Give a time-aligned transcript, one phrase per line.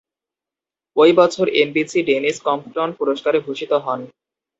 [0.97, 3.99] ঐ বছর NBC Dennis Compton পুরস্কারে ভূষিত হন।